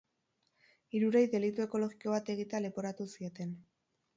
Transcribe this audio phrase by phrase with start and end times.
[0.99, 3.57] Hirurei delitu ekologiko bat egitea leporatu zieten.